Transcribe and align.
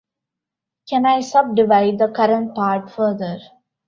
Can 0.89 1.05
I 1.05 1.19
subdivide 1.21 1.99
the 1.99 2.07
current 2.07 2.55
part 2.55 2.89
further? 2.91 3.37